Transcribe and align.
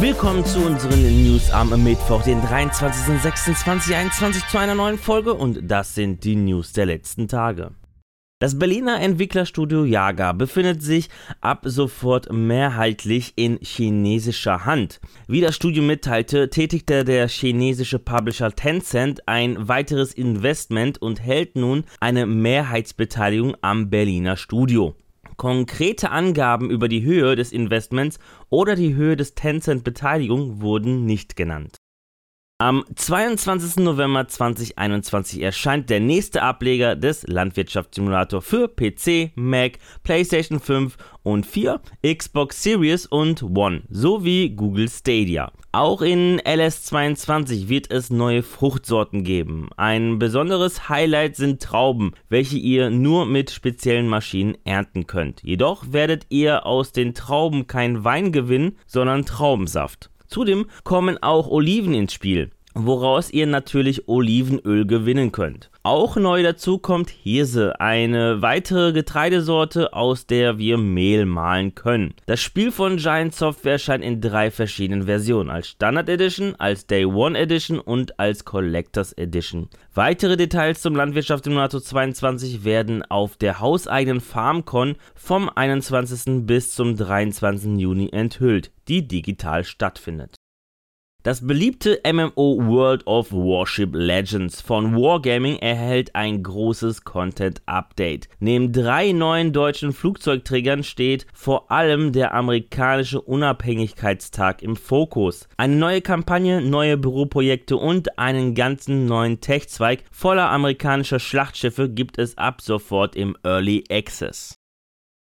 Willkommen 0.00 0.44
zu 0.46 0.64
unseren 0.64 1.22
News 1.22 1.50
am 1.50 1.84
Mittwoch, 1.84 2.22
den 2.22 2.40
23.06.2021 2.40 4.50
zu 4.50 4.56
einer 4.56 4.74
neuen 4.74 4.96
Folge 4.96 5.34
und 5.34 5.70
das 5.70 5.94
sind 5.94 6.24
die 6.24 6.36
News 6.36 6.72
der 6.72 6.86
letzten 6.86 7.28
Tage. 7.28 7.72
Das 8.38 8.58
Berliner 8.58 9.02
Entwicklerstudio 9.02 9.84
Yaga 9.84 10.32
befindet 10.32 10.82
sich 10.82 11.10
ab 11.42 11.64
sofort 11.66 12.32
mehrheitlich 12.32 13.34
in 13.36 13.58
chinesischer 13.60 14.64
Hand. 14.64 15.00
Wie 15.28 15.42
das 15.42 15.54
Studio 15.54 15.82
mitteilte, 15.82 16.48
tätigte 16.48 17.04
der 17.04 17.28
chinesische 17.28 17.98
Publisher 17.98 18.52
Tencent 18.52 19.28
ein 19.28 19.68
weiteres 19.68 20.14
Investment 20.14 21.02
und 21.02 21.20
hält 21.20 21.56
nun 21.56 21.84
eine 22.00 22.24
Mehrheitsbeteiligung 22.24 23.54
am 23.60 23.90
Berliner 23.90 24.38
Studio. 24.38 24.94
Konkrete 25.40 26.10
Angaben 26.10 26.68
über 26.68 26.86
die 26.86 27.02
Höhe 27.02 27.34
des 27.34 27.50
Investments 27.50 28.18
oder 28.50 28.76
die 28.76 28.94
Höhe 28.94 29.16
des 29.16 29.34
Tencent-Beteiligung 29.34 30.60
wurden 30.60 31.06
nicht 31.06 31.34
genannt. 31.34 31.79
Am 32.60 32.84
22. 32.94 33.82
November 33.82 34.28
2021 34.28 35.40
erscheint 35.40 35.88
der 35.88 35.98
nächste 35.98 36.42
Ableger 36.42 36.94
des 36.94 37.26
Landwirtschaftssimulator 37.26 38.42
für 38.42 38.68
PC, 38.68 39.30
Mac, 39.34 39.78
PlayStation 40.02 40.60
5 40.60 40.98
und 41.22 41.46
4, 41.46 41.80
Xbox 42.04 42.62
Series 42.62 43.06
und 43.06 43.42
One 43.42 43.84
sowie 43.88 44.50
Google 44.50 44.90
Stadia. 44.90 45.52
Auch 45.72 46.02
in 46.02 46.38
LS22 46.40 47.70
wird 47.70 47.90
es 47.90 48.10
neue 48.10 48.42
Fruchtsorten 48.42 49.24
geben. 49.24 49.70
Ein 49.78 50.18
besonderes 50.18 50.90
Highlight 50.90 51.36
sind 51.36 51.62
Trauben, 51.62 52.12
welche 52.28 52.58
ihr 52.58 52.90
nur 52.90 53.24
mit 53.24 53.50
speziellen 53.50 54.06
Maschinen 54.06 54.58
ernten 54.64 55.06
könnt. 55.06 55.42
Jedoch 55.42 55.92
werdet 55.92 56.26
ihr 56.28 56.66
aus 56.66 56.92
den 56.92 57.14
Trauben 57.14 57.66
kein 57.66 58.04
Wein 58.04 58.32
gewinnen, 58.32 58.76
sondern 58.86 59.24
Traubensaft. 59.24 60.10
Zudem 60.30 60.66
kommen 60.84 61.22
auch 61.22 61.48
Oliven 61.48 61.92
ins 61.92 62.14
Spiel 62.14 62.50
woraus 62.74 63.30
ihr 63.30 63.46
natürlich 63.46 64.08
Olivenöl 64.08 64.86
gewinnen 64.86 65.32
könnt. 65.32 65.70
Auch 65.82 66.16
neu 66.16 66.42
dazu 66.42 66.78
kommt 66.78 67.10
Hirse, 67.10 67.80
eine 67.80 68.42
weitere 68.42 68.92
Getreidesorte, 68.92 69.92
aus 69.94 70.26
der 70.26 70.58
wir 70.58 70.76
Mehl 70.76 71.24
mahlen 71.24 71.74
können. 71.74 72.14
Das 72.26 72.40
Spiel 72.40 72.70
von 72.70 72.98
Giant 72.98 73.34
Software 73.34 73.72
erscheint 73.72 74.04
in 74.04 74.20
drei 74.20 74.50
verschiedenen 74.50 75.04
Versionen, 75.04 75.50
als 75.50 75.68
Standard 75.68 76.08
Edition, 76.08 76.54
als 76.56 76.86
Day 76.86 77.06
One 77.06 77.38
Edition 77.38 77.78
und 77.78 78.20
als 78.20 78.44
Collectors 78.44 79.12
Edition. 79.14 79.68
Weitere 79.94 80.36
Details 80.36 80.82
zum 80.82 80.94
Landwirtschaftssimulator 80.94 81.82
22 81.82 82.64
werden 82.64 83.02
auf 83.08 83.36
der 83.36 83.60
hauseigenen 83.60 84.20
FarmCon 84.20 84.96
vom 85.14 85.48
21. 85.48 86.46
bis 86.46 86.74
zum 86.74 86.96
23. 86.96 87.78
Juni 87.78 88.10
enthüllt, 88.12 88.70
die 88.86 89.08
digital 89.08 89.64
stattfindet. 89.64 90.39
Das 91.22 91.46
beliebte 91.46 92.00
MMO 92.10 92.56
World 92.66 93.06
of 93.06 93.30
Warship 93.30 93.90
Legends 93.92 94.62
von 94.62 94.96
Wargaming 94.96 95.58
erhält 95.58 96.14
ein 96.14 96.42
großes 96.42 97.04
Content-Update. 97.04 98.30
Neben 98.38 98.72
drei 98.72 99.12
neuen 99.12 99.52
deutschen 99.52 99.92
Flugzeugträgern 99.92 100.82
steht 100.82 101.26
vor 101.34 101.70
allem 101.70 102.12
der 102.12 102.32
amerikanische 102.32 103.20
Unabhängigkeitstag 103.20 104.62
im 104.62 104.76
Fokus. 104.76 105.46
Eine 105.58 105.76
neue 105.76 106.00
Kampagne, 106.00 106.62
neue 106.62 106.96
Büroprojekte 106.96 107.76
und 107.76 108.18
einen 108.18 108.54
ganzen 108.54 109.04
neuen 109.04 109.42
Tech-Zweig 109.42 110.04
voller 110.10 110.48
amerikanischer 110.48 111.18
Schlachtschiffe 111.18 111.90
gibt 111.90 112.16
es 112.16 112.38
ab 112.38 112.62
sofort 112.62 113.14
im 113.14 113.36
Early 113.44 113.84
Access. 113.90 114.56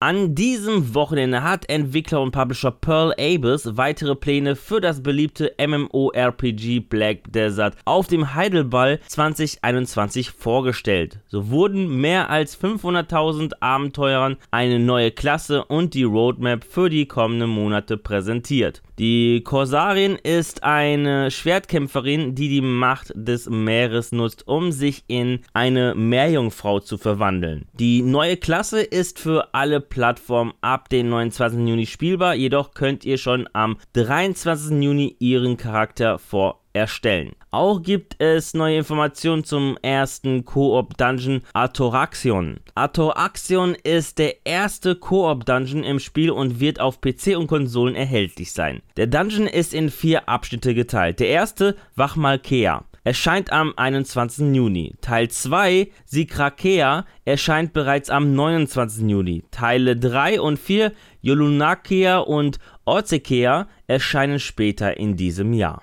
An 0.03 0.35
diesem 0.35 0.97
Wochenende 0.97 1.45
hat 1.45 1.69
Entwickler 1.69 2.23
und 2.23 2.33
Publisher 2.33 2.73
Pearl 2.73 3.13
Abyss 3.13 3.77
weitere 3.77 4.17
Pläne 4.17 4.57
für 4.57 4.81
das 4.81 5.01
beliebte 5.01 5.55
MMORPG 5.65 6.81
Black 6.81 7.33
Desert 7.33 7.77
auf 7.85 8.09
dem 8.09 8.35
Heidelball 8.35 8.99
2021 9.07 10.33
vorgestellt. 10.33 11.21
So 11.29 11.51
wurden 11.51 12.01
mehr 12.01 12.31
als 12.31 12.61
500.000 12.61 13.53
Abenteurern 13.61 14.39
eine 14.51 14.81
neue 14.81 15.13
Klasse 15.13 15.65
und 15.67 15.95
die 15.95 16.03
Roadmap 16.03 16.65
für 16.65 16.91
die 16.91 17.07
kommenden 17.07 17.51
Monate 17.51 17.97
präsentiert. 17.97 18.83
Die 18.99 19.43
Korsarin 19.43 20.17
ist 20.17 20.65
eine 20.65 21.31
Schwertkämpferin, 21.31 22.35
die 22.35 22.49
die 22.49 22.61
Macht 22.61 23.13
des 23.15 23.49
Meeres 23.49 24.11
nutzt, 24.13 24.49
um 24.49 24.71
sich 24.71 25.05
in 25.07 25.41
eine 25.55 25.95
Meerjungfrau 25.95 26.81
zu 26.81 26.99
verwandeln. 26.99 27.67
Die 27.73 28.03
neue 28.03 28.37
Klasse 28.37 28.83
ist 28.83 29.19
für 29.19 29.55
alle 29.55 29.81
Plattform 29.93 30.55
ab 30.63 30.89
dem 30.89 31.11
29. 31.11 31.69
Juni 31.69 31.85
spielbar, 31.85 32.35
jedoch 32.35 32.73
könnt 32.73 33.05
ihr 33.05 33.19
schon 33.19 33.47
am 33.53 33.77
23. 33.93 34.83
Juni 34.83 35.17
ihren 35.19 35.59
Charakter 35.59 36.19
vor 36.19 36.63
erstellen. 36.73 37.33
Auch 37.51 37.83
gibt 37.83 38.19
es 38.23 38.55
neue 38.55 38.79
Informationen 38.79 39.45
zum 39.45 39.77
ersten 39.83 40.47
Koop-Dungeon 40.47 41.43
Atoraxion. 41.53 42.61
Atoraxion 42.75 43.75
ist 43.75 44.19
der 44.19 44.47
erste 44.47 44.97
Koop-Dungeon 44.97 45.85
im 45.85 45.99
Spiel 45.99 46.31
und 46.31 46.59
wird 46.59 46.81
auf 46.81 47.03
PC 47.03 47.37
und 47.37 47.49
Konsolen 47.49 47.95
erhältlich 47.95 48.53
sein. 48.53 48.81
Der 48.97 49.09
Dungeon 49.09 49.47
ist 49.47 49.75
in 49.75 49.91
vier 49.91 50.27
Abschnitte 50.27 50.75
geteilt. 50.75 51.21
Der 51.21 51.29
erste, 51.29 51.77
Wachmalkea 51.97 52.83
erscheint 53.05 53.53
am 53.53 53.73
21. 53.77 54.55
Juni. 54.55 54.95
Teil 55.01 55.29
2, 55.29 55.89
Sikrakea, 56.05 57.07
erscheint 57.25 57.73
bereits 57.73 58.11
am 58.11 58.35
29. 58.35 59.09
Juni. 59.09 59.45
Teile 59.51 59.97
3 59.97 60.41
und 60.41 60.59
4, 60.59 60.93
Yolunakea 61.21 62.19
und 62.19 62.59
Ozekea, 62.85 63.69
erscheinen 63.87 64.41
später 64.41 64.97
in 64.97 65.17
diesem 65.17 65.53
Jahr. 65.53 65.83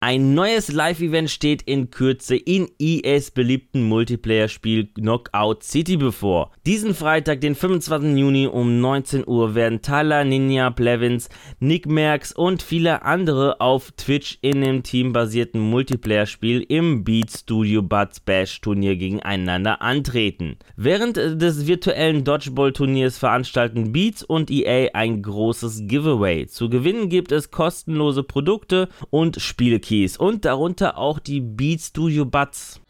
Ein 0.00 0.34
neues 0.34 0.70
Live-Event 0.70 1.30
steht 1.30 1.62
in 1.62 1.88
Kürze 1.88 2.36
in 2.36 2.68
EAs 2.78 3.30
beliebten 3.30 3.88
Multiplayer-Spiel 3.88 4.88
Knockout 4.92 5.62
City 5.62 5.96
bevor. 5.96 6.52
Diesen 6.66 6.94
Freitag, 6.94 7.40
den 7.40 7.54
25. 7.54 8.14
Juni 8.14 8.46
um 8.46 8.78
19 8.78 9.26
Uhr 9.26 9.54
werden 9.54 9.80
Tyler, 9.80 10.24
Ninja, 10.24 10.68
Blevins, 10.68 11.30
Nick 11.60 11.86
Merckx 11.86 12.32
und 12.32 12.62
viele 12.62 13.04
andere 13.04 13.62
auf 13.62 13.90
Twitch 13.92 14.36
in 14.42 14.60
dem 14.60 14.82
teambasierten 14.82 15.62
Multiplayer-Spiel 15.62 16.66
im 16.68 17.02
Beat 17.02 17.30
Studio 17.30 17.80
Buds 17.80 18.20
Bash 18.20 18.60
Turnier 18.60 18.96
gegeneinander 18.96 19.80
antreten. 19.80 20.58
Während 20.76 21.16
des 21.16 21.66
virtuellen 21.66 22.22
Dodgeball-Turniers 22.22 23.16
veranstalten 23.16 23.92
Beats 23.92 24.22
und 24.22 24.50
EA 24.50 24.90
ein 24.92 25.22
großes 25.22 25.84
Giveaway. 25.86 26.48
Zu 26.48 26.68
gewinnen 26.68 27.08
gibt 27.08 27.32
es 27.32 27.50
kostenlose 27.50 28.22
Produkte 28.22 28.90
und 29.08 29.40
Spiele 29.40 29.80
Keys 29.96 30.16
und 30.16 30.44
darunter 30.44 30.98
auch 30.98 31.18
die 31.18 31.40
Beat 31.40 31.80
Studio 31.80 32.24
Buds. 32.24 32.80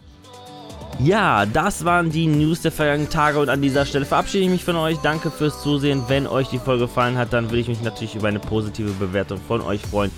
Ja, 0.98 1.44
das 1.44 1.84
waren 1.84 2.10
die 2.10 2.26
News 2.26 2.62
der 2.62 2.72
vergangenen 2.72 3.10
Tage 3.10 3.38
und 3.38 3.50
an 3.50 3.60
dieser 3.60 3.84
Stelle 3.84 4.06
verabschiede 4.06 4.44
ich 4.44 4.50
mich 4.50 4.64
von 4.64 4.76
euch. 4.76 4.96
Danke 5.02 5.30
fürs 5.30 5.62
Zusehen. 5.62 6.02
Wenn 6.08 6.26
euch 6.26 6.48
die 6.48 6.58
Folge 6.58 6.84
gefallen 6.84 7.18
hat, 7.18 7.34
dann 7.34 7.50
würde 7.50 7.58
ich 7.58 7.68
mich 7.68 7.82
natürlich 7.82 8.14
über 8.14 8.28
eine 8.28 8.38
positive 8.38 8.90
Bewertung 8.92 9.38
von 9.46 9.60
euch 9.60 9.82
freuen, 9.82 10.10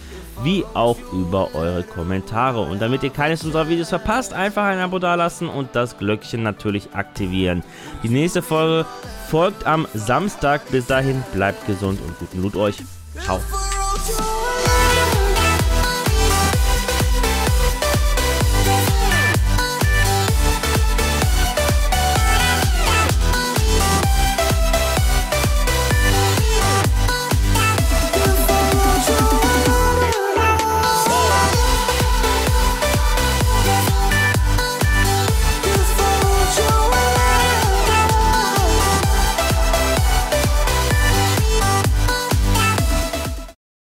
wie 0.45 0.65
auch 0.75 0.97
über 1.13 1.53
eure 1.55 1.83
Kommentare. 1.83 2.61
Und 2.61 2.81
damit 2.81 3.03
ihr 3.03 3.11
keines 3.11 3.45
unserer 3.45 3.69
Videos 3.69 3.89
verpasst, 3.89 4.33
einfach 4.33 4.65
ein 4.65 4.79
Abo 4.79 5.01
dalassen 5.01 5.49
und 5.49 5.71
das 5.73 5.99
Glöckchen 5.99 6.45
natürlich 6.45 6.95
aktivieren. 6.95 7.65
Die 8.05 8.09
nächste 8.09 8.41
Folge 8.41 8.87
folgt 9.29 9.67
am 9.67 9.89
Samstag. 9.95 10.63
Bis 10.71 10.87
dahin 10.87 11.25
bleibt 11.35 11.67
gesund 11.67 12.01
und 12.01 12.17
guten 12.21 12.41
Loot 12.41 12.55
euch. 12.55 12.77
Ciao. 13.21 13.41